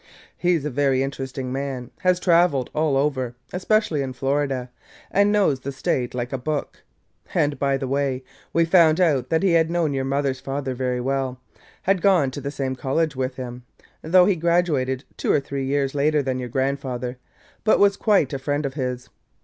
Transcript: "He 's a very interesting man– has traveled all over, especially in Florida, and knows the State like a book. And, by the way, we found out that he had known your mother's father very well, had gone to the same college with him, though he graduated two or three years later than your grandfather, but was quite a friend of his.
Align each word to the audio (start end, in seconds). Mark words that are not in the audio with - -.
"He 0.35 0.57
's 0.57 0.65
a 0.65 0.71
very 0.71 1.03
interesting 1.03 1.53
man– 1.53 1.91
has 1.99 2.19
traveled 2.19 2.71
all 2.73 2.97
over, 2.97 3.35
especially 3.53 4.01
in 4.01 4.13
Florida, 4.13 4.71
and 5.11 5.31
knows 5.31 5.59
the 5.59 5.71
State 5.71 6.15
like 6.15 6.33
a 6.33 6.39
book. 6.39 6.81
And, 7.35 7.59
by 7.59 7.77
the 7.77 7.87
way, 7.87 8.23
we 8.51 8.65
found 8.65 8.99
out 8.99 9.29
that 9.29 9.43
he 9.43 9.51
had 9.51 9.69
known 9.69 9.93
your 9.93 10.03
mother's 10.03 10.39
father 10.39 10.73
very 10.73 10.99
well, 10.99 11.39
had 11.83 12.01
gone 12.01 12.31
to 12.31 12.41
the 12.41 12.49
same 12.49 12.75
college 12.75 13.15
with 13.15 13.35
him, 13.35 13.61
though 14.01 14.25
he 14.25 14.35
graduated 14.35 15.03
two 15.17 15.31
or 15.31 15.39
three 15.39 15.65
years 15.65 15.93
later 15.93 16.23
than 16.23 16.39
your 16.39 16.49
grandfather, 16.49 17.19
but 17.63 17.77
was 17.77 17.95
quite 17.95 18.33
a 18.33 18.39
friend 18.39 18.65
of 18.65 18.73
his. 18.73 19.07